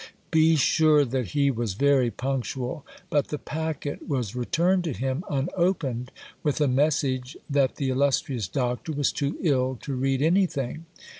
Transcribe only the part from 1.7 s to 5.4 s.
very punctual; but the packet was returned to him